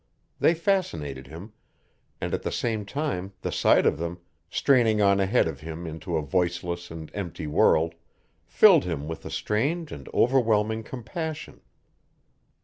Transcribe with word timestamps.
They 0.39 0.55
fascinated 0.55 1.27
him, 1.27 1.53
and 2.19 2.33
at 2.33 2.41
the 2.41 2.51
same 2.51 2.85
time 2.87 3.33
the 3.41 3.51
sight 3.51 3.85
of 3.85 3.99
them 3.99 4.17
straining 4.49 4.99
on 4.99 5.19
ahead 5.19 5.47
of 5.47 5.59
him 5.59 5.85
into 5.85 6.17
a 6.17 6.23
voiceless 6.23 6.89
and 6.89 7.11
empty 7.13 7.45
world 7.45 7.93
filled 8.43 8.83
him 8.85 9.07
with 9.07 9.23
a 9.27 9.29
strange 9.29 9.91
and 9.91 10.09
overwhelming 10.11 10.81
compassion. 10.81 11.61